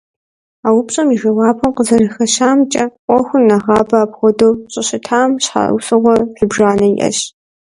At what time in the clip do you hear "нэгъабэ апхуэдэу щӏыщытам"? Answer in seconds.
3.47-5.31